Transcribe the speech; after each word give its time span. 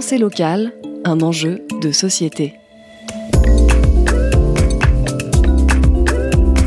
Pensée 0.00 0.16
locale, 0.16 0.72
un 1.04 1.20
enjeu 1.20 1.66
de 1.82 1.92
société. 1.92 2.54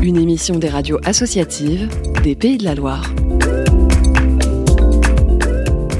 Une 0.04 0.18
émission 0.18 0.60
des 0.60 0.68
radios 0.68 1.00
associatives 1.04 1.88
des 2.22 2.36
Pays 2.36 2.58
de 2.58 2.62
la 2.62 2.76
Loire. 2.76 3.12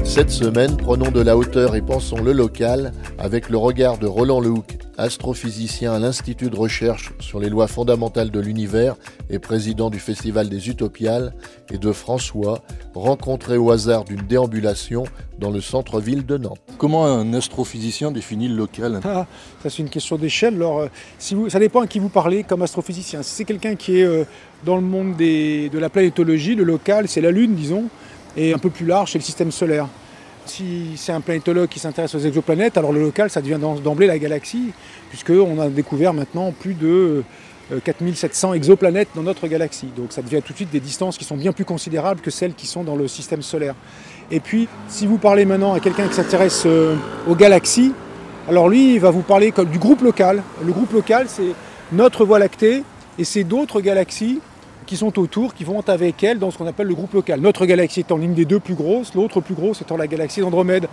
Cette 0.05 0.29
semaine, 0.29 0.77
prenons 0.77 1.11
de 1.11 1.19
la 1.19 1.35
hauteur 1.35 1.75
et 1.75 1.81
pensons 1.81 2.23
le 2.23 2.31
local 2.31 2.93
avec 3.19 3.49
le 3.49 3.57
regard 3.57 3.97
de 3.97 4.07
Roland 4.07 4.39
Lehoucq, 4.39 4.84
astrophysicien 4.97 5.93
à 5.93 5.99
l'Institut 5.99 6.49
de 6.49 6.55
recherche 6.55 7.13
sur 7.19 7.39
les 7.39 7.49
lois 7.49 7.67
fondamentales 7.67 8.31
de 8.31 8.39
l'univers 8.39 8.95
et 9.29 9.39
président 9.39 9.89
du 9.89 9.99
Festival 9.99 10.49
des 10.49 10.69
Utopiales, 10.69 11.33
et 11.71 11.77
de 11.77 11.91
François, 11.91 12.61
rencontré 12.93 13.57
au 13.57 13.71
hasard 13.71 14.03
d'une 14.03 14.21
déambulation 14.21 15.03
dans 15.39 15.51
le 15.51 15.61
centre-ville 15.61 16.25
de 16.25 16.37
Nantes. 16.37 16.59
Comment 16.77 17.05
un 17.05 17.33
astrophysicien 17.33 18.11
définit 18.11 18.47
le 18.47 18.55
local? 18.55 19.01
Ah, 19.03 19.25
Ça 19.63 19.69
c'est 19.69 19.79
une 19.79 19.89
question 19.89 20.17
d'échelle. 20.17 20.55
Alors, 20.55 20.79
euh, 20.79 20.87
si 21.17 21.35
vous, 21.35 21.49
ça 21.49 21.59
dépend 21.59 21.81
à 21.81 21.87
qui 21.87 21.99
vous 21.99 22.09
parlez 22.09 22.43
comme 22.43 22.61
astrophysicien. 22.61 23.23
Si 23.23 23.31
c'est 23.35 23.45
quelqu'un 23.45 23.75
qui 23.75 23.99
est 23.99 24.03
euh, 24.03 24.23
dans 24.63 24.75
le 24.75 24.81
monde 24.81 25.15
des, 25.15 25.69
de 25.69 25.79
la 25.79 25.89
planétologie, 25.89 26.55
le 26.55 26.63
local 26.63 27.07
c'est 27.07 27.21
la 27.21 27.31
Lune, 27.31 27.55
disons, 27.55 27.85
et 28.37 28.53
un 28.53 28.59
peu 28.59 28.69
plus 28.69 28.85
large 28.85 29.11
c'est 29.11 29.17
le 29.17 29.23
système 29.23 29.51
solaire. 29.51 29.87
Si 30.45 30.91
c'est 30.95 31.11
un 31.11 31.21
planétologue 31.21 31.69
qui 31.69 31.79
s'intéresse 31.79 32.13
aux 32.13 32.19
exoplanètes, 32.19 32.77
alors 32.77 32.93
le 32.93 33.01
local, 33.01 33.29
ça 33.29 33.41
devient 33.41 33.59
d'emblée 33.83 34.07
la 34.07 34.19
galaxie, 34.19 34.71
puisqu'on 35.09 35.59
a 35.59 35.69
découvert 35.69 36.13
maintenant 36.13 36.51
plus 36.51 36.75
de 36.75 37.23
4700 37.83 38.51
euh, 38.51 38.53
exoplanètes 38.53 39.09
dans 39.15 39.23
notre 39.23 39.47
galaxie. 39.47 39.87
Donc 39.97 40.11
ça 40.11 40.21
devient 40.21 40.41
tout 40.45 40.53
de 40.53 40.57
suite 40.57 40.71
des 40.71 40.79
distances 40.79 41.17
qui 41.17 41.23
sont 41.23 41.35
bien 41.35 41.51
plus 41.51 41.65
considérables 41.65 42.21
que 42.21 42.31
celles 42.31 42.53
qui 42.53 42.67
sont 42.67 42.83
dans 42.83 42.95
le 42.95 43.07
système 43.07 43.41
solaire. 43.41 43.75
Et 44.29 44.39
puis, 44.39 44.67
si 44.87 45.07
vous 45.07 45.17
parlez 45.17 45.45
maintenant 45.45 45.73
à 45.73 45.79
quelqu'un 45.79 46.07
qui 46.07 46.13
s'intéresse 46.13 46.63
euh, 46.65 46.95
aux 47.27 47.35
galaxies, 47.35 47.93
alors 48.47 48.69
lui, 48.69 48.93
il 48.93 48.99
va 48.99 49.09
vous 49.09 49.23
parler 49.23 49.51
du 49.71 49.79
groupe 49.79 50.01
local. 50.01 50.43
Le 50.63 50.71
groupe 50.71 50.93
local, 50.93 51.25
c'est 51.27 51.53
notre 51.91 52.23
Voie 52.25 52.37
lactée 52.37 52.83
et 53.17 53.23
c'est 53.23 53.43
d'autres 53.43 53.81
galaxies 53.81 54.39
qui 54.85 54.97
sont 54.97 55.17
autour, 55.19 55.53
qui 55.53 55.63
vont 55.63 55.81
avec 55.87 56.23
elle 56.23 56.39
dans 56.39 56.51
ce 56.51 56.57
qu'on 56.57 56.67
appelle 56.67 56.87
le 56.87 56.95
groupe 56.95 57.13
local. 57.13 57.39
Notre 57.39 57.65
galaxie 57.65 58.01
étant 58.01 58.17
l'une 58.17 58.33
des 58.33 58.45
deux 58.45 58.59
plus 58.59 58.75
grosses, 58.75 59.13
l'autre 59.13 59.41
plus 59.41 59.55
grosse 59.55 59.81
étant 59.81 59.97
la 59.97 60.07
galaxie 60.07 60.41
d'Andromède, 60.41 60.87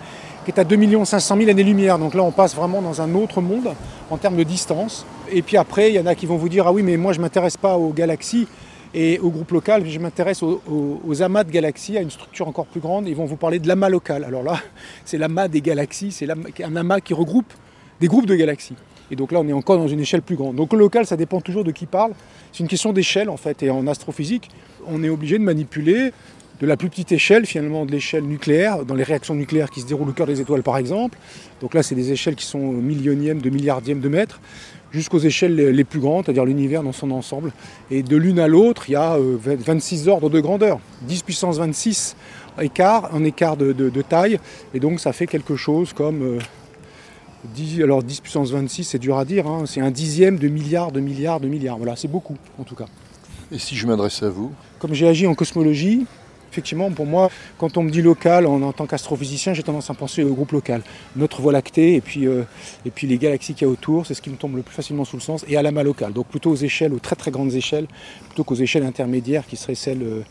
qui 0.44 0.50
est 0.50 0.58
à 0.58 0.64
2 0.64 1.04
500 1.04 1.36
000 1.36 1.50
années-lumière. 1.50 1.98
Donc 1.98 2.14
là, 2.14 2.22
on 2.22 2.30
passe 2.30 2.54
vraiment 2.54 2.82
dans 2.82 3.00
un 3.00 3.14
autre 3.14 3.40
monde 3.40 3.74
en 4.10 4.16
termes 4.16 4.36
de 4.36 4.42
distance. 4.42 5.06
Et 5.30 5.42
puis 5.42 5.56
après, 5.56 5.90
il 5.90 5.94
y 5.94 6.00
en 6.00 6.06
a 6.06 6.14
qui 6.14 6.26
vont 6.26 6.36
vous 6.36 6.48
dire 6.48 6.66
Ah 6.66 6.72
oui, 6.72 6.82
mais 6.82 6.96
moi, 6.96 7.12
je 7.12 7.18
ne 7.18 7.22
m'intéresse 7.22 7.56
pas 7.56 7.76
aux 7.76 7.92
galaxies 7.92 8.46
et 8.94 9.18
au 9.20 9.30
groupe 9.30 9.50
local, 9.52 9.88
je 9.88 9.98
m'intéresse 9.98 10.42
aux, 10.42 11.22
amas 11.22 11.44
de 11.44 11.50
galaxies, 11.50 11.96
à 11.96 12.02
une 12.02 12.10
structure 12.10 12.46
encore 12.46 12.66
plus 12.66 12.80
grande. 12.80 13.08
Ils 13.08 13.16
vont 13.16 13.24
vous 13.24 13.36
parler 13.36 13.58
de 13.58 13.66
l'amas 13.66 13.88
local. 13.88 14.24
Alors 14.24 14.42
là, 14.42 14.60
c'est 15.04 15.18
l'amas 15.18 15.48
des 15.48 15.60
galaxies, 15.60 16.12
c'est 16.12 16.28
un 16.62 16.76
amas 16.76 17.00
qui 17.00 17.14
regroupe 17.14 17.52
des 18.00 18.08
groupes 18.08 18.26
de 18.26 18.34
galaxies. 18.34 18.76
Et 19.10 19.16
donc 19.16 19.32
là, 19.32 19.40
on 19.40 19.48
est 19.48 19.52
encore 19.52 19.76
dans 19.76 19.88
une 19.88 20.00
échelle 20.00 20.22
plus 20.22 20.36
grande. 20.36 20.56
Donc 20.56 20.72
le 20.72 20.78
local, 20.78 21.06
ça 21.06 21.16
dépend 21.16 21.40
toujours 21.40 21.64
de 21.64 21.70
qui 21.70 21.86
parle. 21.86 22.12
C'est 22.52 22.60
une 22.60 22.68
question 22.68 22.92
d'échelle 22.92 23.28
en 23.28 23.36
fait. 23.36 23.62
Et 23.62 23.70
en 23.70 23.86
astrophysique, 23.86 24.50
on 24.86 25.02
est 25.02 25.08
obligé 25.08 25.38
de 25.38 25.44
manipuler 25.44 26.12
de 26.60 26.66
la 26.66 26.76
plus 26.76 26.88
petite 26.88 27.10
échelle, 27.10 27.44
finalement, 27.44 27.84
de 27.84 27.90
l'échelle 27.90 28.22
nucléaire, 28.22 28.84
dans 28.84 28.94
les 28.94 29.02
réactions 29.02 29.34
nucléaires 29.34 29.68
qui 29.68 29.80
se 29.80 29.86
déroulent 29.86 30.10
au 30.10 30.12
cœur 30.12 30.28
des 30.28 30.40
étoiles 30.40 30.62
par 30.62 30.76
exemple. 30.76 31.18
Donc 31.60 31.74
là, 31.74 31.82
c'est 31.82 31.96
des 31.96 32.12
échelles 32.12 32.36
qui 32.36 32.46
sont 32.46 32.60
millionièmes 32.60 33.40
de 33.40 33.50
milliardièmes 33.50 34.00
de 34.00 34.08
mètres, 34.08 34.40
jusqu'aux 34.92 35.18
échelles 35.18 35.56
les 35.56 35.84
plus 35.84 35.98
grandes, 35.98 36.24
c'est-à-dire 36.24 36.44
l'univers 36.44 36.84
dans 36.84 36.92
son 36.92 37.10
ensemble. 37.10 37.52
Et 37.90 38.02
de 38.02 38.16
l'une 38.16 38.38
à 38.38 38.46
l'autre, 38.46 38.84
il 38.88 38.92
y 38.92 38.96
a 38.96 39.16
26 39.18 40.06
euh, 40.06 40.12
ordres 40.12 40.30
de 40.30 40.38
grandeur. 40.38 40.78
10 41.02 41.22
puissance 41.22 41.58
26 41.58 42.14
écart, 42.60 43.14
un 43.14 43.24
écart 43.24 43.56
de, 43.56 44.02
taille. 44.02 44.38
Et 44.74 44.80
donc 44.80 45.00
ça 45.00 45.12
fait 45.12 45.26
quelque 45.26 45.56
chose 45.56 45.92
comme 45.92 46.22
euh, 46.22 46.38
10, 47.54 47.82
alors 47.82 48.02
10 48.02 48.20
puissance 48.20 48.50
26, 48.50 48.84
c'est 48.84 48.98
dur 48.98 49.18
à 49.18 49.24
dire, 49.24 49.46
hein. 49.46 49.64
c'est 49.66 49.80
un 49.80 49.90
dixième 49.90 50.38
de 50.38 50.48
milliard, 50.48 50.92
de 50.92 51.00
milliards, 51.00 51.40
de 51.40 51.48
milliards. 51.48 51.76
Voilà, 51.76 51.96
c'est 51.96 52.08
beaucoup 52.08 52.36
en 52.58 52.64
tout 52.64 52.74
cas. 52.74 52.86
Et 53.50 53.58
si 53.58 53.76
je 53.76 53.86
m'adresse 53.86 54.22
à 54.22 54.30
vous? 54.30 54.52
Comme 54.78 54.94
j'ai 54.94 55.06
agi 55.06 55.26
en 55.26 55.34
cosmologie, 55.34 56.06
effectivement, 56.52 56.90
pour 56.90 57.06
moi, 57.06 57.30
quand 57.56 57.78
on 57.78 57.82
me 57.82 57.90
dit 57.90 58.02
local, 58.02 58.46
en, 58.46 58.72
tant 58.72 58.86
qu'astrophysicien, 58.86 59.54
j'ai 59.54 59.62
tendance 59.62 59.88
à 59.88 59.94
penser 59.94 60.22
au 60.22 60.34
groupe 60.34 60.52
local. 60.52 60.82
Notre 61.16 61.40
Voie 61.40 61.52
lactée 61.52 61.94
et 61.94 62.02
puis, 62.02 62.26
euh, 62.26 62.42
et 62.84 62.90
puis 62.90 63.06
les 63.06 63.16
galaxies 63.16 63.54
qu'il 63.54 63.66
y 63.66 63.70
a 63.70 63.72
autour, 63.72 64.06
c'est 64.06 64.12
ce 64.12 64.20
qui 64.20 64.28
me 64.28 64.36
tombe 64.36 64.56
le 64.56 64.62
plus 64.62 64.74
facilement 64.74 65.06
sous 65.06 65.16
le 65.16 65.22
sens, 65.22 65.44
et 65.48 65.56
à 65.56 65.62
l'amas 65.62 65.82
local. 65.82 66.12
Donc 66.12 66.26
plutôt 66.26 66.50
aux 66.50 66.56
échelles, 66.56 66.92
aux 66.92 66.98
très 66.98 67.16
très 67.16 67.30
grandes 67.30 67.54
échelles, 67.54 67.86
plutôt 68.26 68.44
qu'aux 68.44 68.54
échelles 68.54 68.84
intermédiaires 68.84 69.46
qui 69.46 69.56
seraient 69.56 69.74
celles 69.74 70.02
euh, 70.02 70.22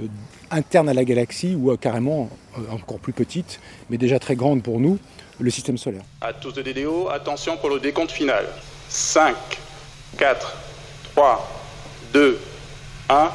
euh, 0.00 0.06
internes 0.50 0.88
à 0.88 0.94
la 0.94 1.04
galaxie 1.04 1.54
ou 1.54 1.76
carrément 1.76 2.28
encore 2.72 2.98
plus 2.98 3.12
petites, 3.12 3.60
mais 3.88 3.98
déjà 3.98 4.18
très 4.18 4.34
grandes 4.34 4.64
pour 4.64 4.80
nous 4.80 4.98
le 5.38 5.50
système 5.50 5.78
solaire. 5.78 6.02
À 6.20 6.32
tous 6.32 6.52
de 6.52 6.62
DDO, 6.62 7.08
attention 7.08 7.56
pour 7.56 7.70
le 7.70 7.78
décompte 7.78 8.10
final. 8.10 8.46
5, 8.88 9.36
4, 10.16 10.56
3, 11.14 11.48
2, 12.12 12.40
1. 13.10 13.30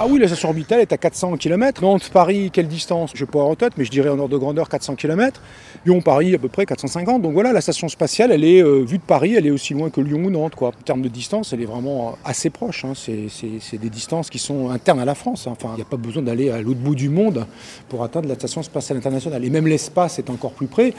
Ah 0.00 0.06
oui, 0.08 0.18
la 0.18 0.26
station 0.26 0.48
orbitale 0.48 0.80
est 0.80 0.92
à 0.92 0.96
400 0.96 1.36
km. 1.36 1.82
Nantes-Paris, 1.82 2.50
quelle 2.52 2.68
distance? 2.68 3.12
Je 3.14 3.24
ne 3.24 3.30
pas 3.30 3.40
en 3.40 3.54
tête, 3.54 3.74
mais 3.76 3.84
je 3.84 3.90
dirais 3.90 4.08
en 4.08 4.18
ordre 4.18 4.28
de 4.28 4.36
grandeur 4.36 4.68
400 4.68 4.96
km. 4.96 5.40
Lyon-Paris, 5.86 6.34
à 6.34 6.38
peu 6.38 6.48
près 6.48 6.66
450. 6.66 7.22
Donc 7.22 7.32
voilà, 7.32 7.52
la 7.52 7.60
station 7.60 7.88
spatiale, 7.88 8.32
elle 8.32 8.44
est 8.44 8.62
euh, 8.62 8.84
vue 8.84 8.98
de 8.98 9.02
Paris, 9.02 9.34
elle 9.34 9.46
est 9.46 9.50
aussi 9.50 9.74
loin 9.74 9.90
que 9.90 10.00
Lyon 10.00 10.24
ou 10.24 10.30
Nantes. 10.30 10.54
Quoi. 10.54 10.68
En 10.68 10.82
termes 10.84 11.02
de 11.02 11.08
distance, 11.08 11.52
elle 11.52 11.62
est 11.62 11.66
vraiment 11.66 12.08
euh, 12.08 12.12
assez 12.24 12.50
proche. 12.50 12.84
Hein. 12.84 12.92
C'est 12.94 13.78
des 13.78 13.90
distances 13.90 14.30
qui 14.30 14.38
sont 14.38 14.70
internes 14.70 15.00
à 15.00 15.04
la 15.04 15.14
France. 15.14 15.46
Hein. 15.46 15.52
Enfin, 15.52 15.70
il 15.74 15.76
n'y 15.76 15.82
a 15.82 15.90
pas 15.90 15.96
besoin 15.96 16.22
d'aller 16.22 16.50
à 16.50 16.60
l'autre 16.60 16.80
bout 16.80 16.94
du 16.94 17.08
monde 17.08 17.46
pour 17.88 18.02
atteindre 18.02 18.28
la 18.28 18.34
station 18.34 18.62
spatiale 18.62 18.98
internationale. 18.98 19.44
Et 19.44 19.50
même 19.50 19.66
l'espace 19.66 20.18
est 20.18 20.30
encore 20.30 20.52
plus 20.52 20.66
près. 20.66 20.92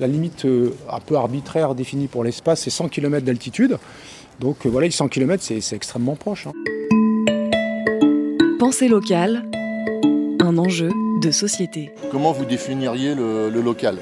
La 0.00 0.08
limite 0.08 0.44
euh, 0.44 0.74
un 0.90 1.00
peu 1.00 1.16
arbitraire 1.16 1.74
définie 1.74 2.08
pour 2.08 2.24
l'espace, 2.24 2.62
c'est 2.62 2.70
100 2.70 2.88
km 2.88 3.24
d'altitude. 3.24 3.78
Donc 4.40 4.66
voilà, 4.66 4.90
100 4.90 5.08
km, 5.08 5.42
c'est 5.42 5.76
extrêmement 5.76 6.16
proche. 6.16 6.48
Hein. 6.48 6.73
Pensée 8.64 8.88
locale, 8.88 9.42
un 10.40 10.56
enjeu 10.56 10.88
de 11.20 11.30
société. 11.30 11.92
Comment 12.10 12.32
vous 12.32 12.46
définiriez 12.46 13.14
le, 13.14 13.50
local? 13.60 13.98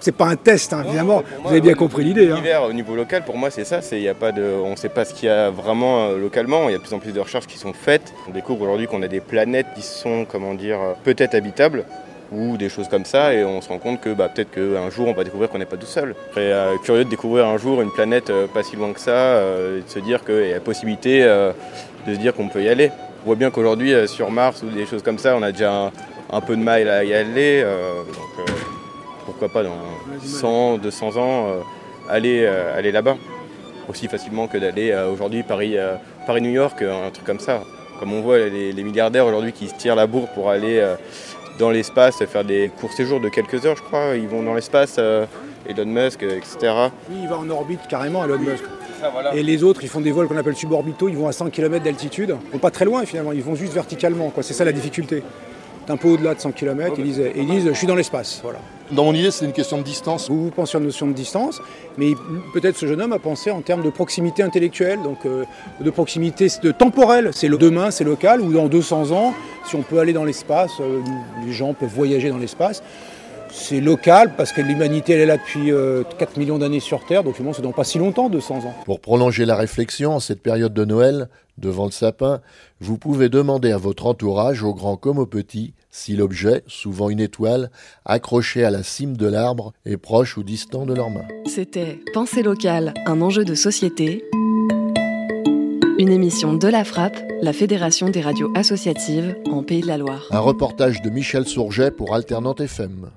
C'est 0.00 0.16
pas 0.16 0.28
un 0.28 0.36
test, 0.36 0.72
hein, 0.72 0.84
évidemment. 0.86 1.22
vous 1.42 1.50
avez 1.50 1.60
bien 1.60 1.74
compris 1.74 2.02
l'idée. 2.02 2.30
Hein. 2.30 2.36
L'univers 2.36 2.62
au 2.62 2.72
niveau 2.72 2.96
local, 2.96 3.26
pour 3.26 3.36
moi, 3.36 3.50
c'est 3.50 3.66
ça. 3.66 3.82
C'est 3.82 4.00
y 4.00 4.08
a 4.08 4.14
pas 4.14 4.32
de, 4.32 4.42
on 4.42 4.70
ne 4.70 4.76
sait 4.76 4.88
pas 4.88 5.04
ce 5.04 5.12
qu'il 5.12 5.28
y 5.28 5.30
a 5.30 5.50
vraiment 5.50 6.06
euh, 6.06 6.18
localement. 6.18 6.70
Il 6.70 6.72
y 6.72 6.74
a 6.74 6.78
de 6.78 6.82
plus 6.82 6.94
en 6.94 6.98
plus 6.98 7.12
de 7.12 7.20
recherches 7.20 7.46
qui 7.46 7.58
sont 7.58 7.74
faites. 7.74 8.14
On 8.26 8.32
découvre 8.32 8.62
aujourd'hui 8.62 8.86
qu'on 8.86 9.02
a 9.02 9.06
des 9.06 9.20
planètes 9.20 9.66
qui 9.74 9.82
sont, 9.82 10.24
comment 10.24 10.54
dire, 10.54 10.78
peut-être 11.04 11.34
habitables 11.34 11.84
ou 12.32 12.56
des 12.56 12.70
choses 12.70 12.88
comme 12.88 13.04
ça, 13.04 13.34
et 13.34 13.44
on 13.44 13.60
se 13.60 13.68
rend 13.68 13.78
compte 13.78 14.00
que 14.00 14.14
bah, 14.14 14.30
peut-être 14.34 14.50
qu'un 14.50 14.88
jour 14.88 15.08
on 15.08 15.12
va 15.12 15.24
découvrir 15.24 15.50
qu'on 15.50 15.58
n'est 15.58 15.66
pas 15.66 15.76
tout 15.76 15.86
seul. 15.86 16.14
Je 16.30 16.34
serais 16.34 16.52
euh, 16.52 16.76
curieux 16.82 17.04
de 17.04 17.10
découvrir 17.10 17.46
un 17.46 17.58
jour 17.58 17.82
une 17.82 17.92
planète 17.92 18.30
euh, 18.30 18.46
pas 18.46 18.62
si 18.62 18.76
loin 18.76 18.94
que 18.94 18.98
ça, 18.98 19.42
et 19.42 19.82
de 19.82 19.88
se 19.88 19.98
dire 19.98 20.24
qu'il 20.24 20.46
y 20.46 20.52
a 20.52 20.54
la 20.54 20.60
possibilité 20.60 21.22
de 21.22 22.14
se 22.14 22.18
dire 22.18 22.34
qu'on 22.34 22.48
peut 22.48 22.62
y 22.62 22.68
aller. 22.68 22.90
On 23.26 23.30
voit 23.30 23.34
bien 23.34 23.50
qu'aujourd'hui, 23.50 23.92
euh, 23.92 24.06
sur 24.06 24.30
Mars 24.30 24.62
ou 24.62 24.68
des 24.70 24.86
choses 24.86 25.02
comme 25.02 25.18
ça, 25.18 25.36
on 25.36 25.42
a 25.42 25.50
déjà 25.50 25.90
un, 26.30 26.40
peu 26.40 26.54
de 26.54 26.62
mal 26.62 26.88
à 26.88 27.02
y 27.02 27.12
aller. 27.12 27.60
Euh, 27.64 28.04
donc, 28.04 28.48
euh, 28.48 28.52
pourquoi 29.24 29.48
pas 29.48 29.64
dans 29.64 29.80
100, 30.24 30.78
200 30.78 31.16
ans, 31.16 31.48
aller, 32.08 32.46
aller 32.46 32.92
là-bas 32.92 33.16
aussi 33.88 34.06
facilement 34.06 34.46
que 34.46 34.58
d'aller 34.58 34.94
aujourd'hui 35.12 35.42
Paris, 35.42 35.74
Paris-New 36.24 36.52
York, 36.52 36.80
un 36.82 37.10
truc 37.10 37.26
comme 37.26 37.40
ça. 37.40 37.64
Comme 37.98 38.12
on 38.12 38.20
voit 38.20 38.38
les, 38.38 38.84
milliardaires 38.84 39.26
aujourd'hui 39.26 39.52
qui 39.52 39.66
se 39.66 39.74
tirent 39.74 39.96
la 39.96 40.06
bourre 40.06 40.28
pour 40.28 40.48
aller 40.48 40.80
dans 41.58 41.70
l'espace, 41.70 42.24
faire 42.24 42.44
des 42.44 42.70
courts 42.80 42.92
séjours 42.92 43.18
de 43.20 43.28
quelques 43.28 43.66
heures, 43.66 43.76
je 43.76 43.82
crois. 43.82 44.14
Ils 44.14 44.28
vont 44.28 44.44
dans 44.44 44.54
l'espace, 44.54 45.00
Elon 45.68 45.86
Musk, 45.86 46.22
etc. 46.22 46.72
Oui, 47.10 47.16
il 47.22 47.28
va 47.28 47.38
en 47.38 47.50
orbite 47.50 47.88
carrément, 47.88 48.24
Elon 48.24 48.38
Musk. 48.38 48.62
Et 49.34 49.42
les 49.42 49.64
autres, 49.64 49.80
ils 49.82 49.88
font 49.88 50.00
des 50.00 50.12
vols 50.12 50.28
qu'on 50.28 50.36
appelle 50.36 50.56
suborbitaux, 50.56 51.08
ils 51.08 51.16
vont 51.16 51.28
à 51.28 51.32
100 51.32 51.50
km 51.50 51.84
d'altitude. 51.84 52.36
Ils 52.46 52.52
vont 52.52 52.58
pas 52.58 52.70
très 52.70 52.84
loin 52.84 53.04
finalement, 53.04 53.32
ils 53.32 53.42
vont 53.42 53.54
juste 53.54 53.72
verticalement. 53.72 54.32
C'est 54.42 54.54
ça 54.54 54.64
la 54.64 54.72
difficulté. 54.72 55.22
Un 55.88 55.96
peu 55.96 56.08
au-delà 56.08 56.34
de 56.34 56.40
100 56.40 56.52
km, 56.52 56.94
ils 56.98 57.04
disent, 57.04 57.22
ils 57.36 57.46
disent 57.46 57.68
je 57.68 57.72
suis 57.72 57.86
dans 57.86 57.94
l'espace. 57.94 58.40
Voilà. 58.42 58.58
Dans 58.90 59.04
mon 59.04 59.14
idée, 59.14 59.30
c'est 59.30 59.44
une 59.44 59.52
question 59.52 59.78
de 59.78 59.82
distance. 59.82 60.28
Vous, 60.30 60.50
pensez 60.50 60.76
en 60.76 60.80
notion 60.80 61.06
de 61.06 61.12
distance, 61.12 61.60
mais 61.96 62.12
peut-être 62.52 62.76
ce 62.76 62.86
jeune 62.86 63.00
homme 63.00 63.12
a 63.12 63.18
pensé 63.18 63.50
en 63.50 63.60
termes 63.60 63.82
de 63.82 63.90
proximité 63.90 64.42
intellectuelle, 64.42 65.00
donc 65.02 65.26
euh, 65.26 65.44
de 65.80 65.90
proximité 65.90 66.48
de 66.62 66.72
temporelle. 66.72 67.30
C'est 67.32 67.48
le 67.48 67.58
demain, 67.58 67.90
c'est 67.90 68.04
local, 68.04 68.40
ou 68.40 68.52
dans 68.52 68.66
200 68.66 69.12
ans, 69.12 69.34
si 69.64 69.76
on 69.76 69.82
peut 69.82 69.98
aller 69.98 70.12
dans 70.12 70.24
l'espace, 70.24 70.72
euh, 70.80 71.00
les 71.44 71.52
gens 71.52 71.74
peuvent 71.74 71.88
voyager 71.88 72.30
dans 72.30 72.38
l'espace 72.38 72.82
c'est 73.56 73.80
local 73.80 74.34
parce 74.36 74.52
que 74.52 74.60
l'humanité 74.60 75.14
elle 75.14 75.20
est 75.20 75.26
là 75.26 75.38
depuis 75.38 75.66
4 75.66 75.72
euh, 75.72 76.04
millions 76.36 76.58
d'années 76.58 76.80
sur 76.80 77.04
Terre, 77.04 77.24
donc 77.24 77.34
finalement 77.34 77.54
c'est 77.54 77.62
dans 77.62 77.72
pas 77.72 77.84
si 77.84 77.98
longtemps, 77.98 78.28
200 78.28 78.58
ans. 78.58 78.74
Pour 78.84 79.00
prolonger 79.00 79.44
la 79.44 79.56
réflexion 79.56 80.12
en 80.12 80.20
cette 80.20 80.42
période 80.42 80.74
de 80.74 80.84
Noël, 80.84 81.28
devant 81.58 81.86
le 81.86 81.90
sapin, 81.90 82.40
vous 82.80 82.98
pouvez 82.98 83.30
demander 83.30 83.72
à 83.72 83.78
votre 83.78 84.06
entourage, 84.06 84.62
au 84.62 84.74
grand 84.74 84.96
comme 84.96 85.18
au 85.18 85.26
petit, 85.26 85.72
si 85.90 86.14
l'objet, 86.14 86.62
souvent 86.66 87.08
une 87.08 87.20
étoile, 87.20 87.70
accroché 88.04 88.62
à 88.62 88.70
la 88.70 88.82
cime 88.82 89.16
de 89.16 89.26
l'arbre, 89.26 89.72
est 89.86 89.96
proche 89.96 90.36
ou 90.36 90.42
distant 90.42 90.84
de 90.84 90.94
leurs 90.94 91.10
mains. 91.10 91.26
C'était 91.46 91.98
Pensée 92.12 92.42
locale, 92.42 92.92
un 93.06 93.22
enjeu 93.22 93.44
de 93.44 93.54
société. 93.54 94.22
Une 95.98 96.10
émission 96.10 96.52
de 96.52 96.68
la 96.68 96.84
Frappe, 96.84 97.16
la 97.40 97.54
Fédération 97.54 98.10
des 98.10 98.20
radios 98.20 98.52
associatives 98.54 99.34
en 99.50 99.62
Pays 99.62 99.80
de 99.80 99.86
la 99.86 99.96
Loire. 99.96 100.26
Un 100.30 100.40
reportage 100.40 101.00
de 101.00 101.08
Michel 101.08 101.46
Sourget 101.46 101.90
pour 101.90 102.14
Alternante 102.14 102.60
FM. 102.60 103.10